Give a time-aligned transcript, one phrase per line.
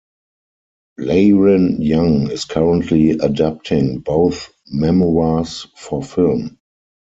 [0.99, 6.57] Leiren-Young is currently adapting both memoirs for film.